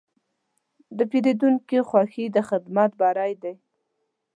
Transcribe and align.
د 0.97 0.99
پیرودونکي 1.11 1.77
خوښي 1.89 2.25
د 2.35 2.37
خدمت 2.49 2.91
بری 2.99 3.33
دی. 3.41 3.53